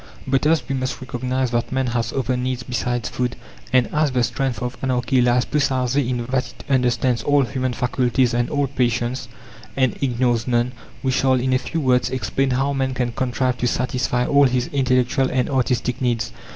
But 0.25 0.47
as 0.47 0.63
we 0.67 0.73
must 0.73 0.99
recognize 0.99 1.51
that 1.51 1.71
man 1.71 1.85
has 1.85 2.11
other 2.11 2.35
needs 2.35 2.63
besides 2.63 3.07
food, 3.07 3.35
and 3.71 3.87
as 3.93 4.09
the 4.09 4.23
strength 4.23 4.59
of 4.59 4.75
Anarchy 4.81 5.21
lies 5.21 5.45
precisely 5.45 6.09
in 6.09 6.17
that 6.17 6.27
that 6.31 6.47
it 6.57 6.63
understands 6.67 7.21
all 7.21 7.43
human 7.43 7.73
faculties 7.73 8.33
and 8.33 8.49
all 8.49 8.65
passions, 8.65 9.27
and 9.77 9.95
ignores 10.01 10.47
none, 10.47 10.71
we 11.03 11.11
shall, 11.11 11.33
in 11.39 11.53
a 11.53 11.59
few 11.59 11.81
words, 11.81 12.09
explain 12.09 12.49
how 12.49 12.73
man 12.73 12.95
can 12.95 13.11
contrive 13.11 13.59
to 13.59 13.67
satisfy 13.67 14.25
all 14.25 14.45
his 14.45 14.71
intellectual 14.73 15.29
and 15.29 15.51
artistic 15.51 16.01
needs. 16.01 16.31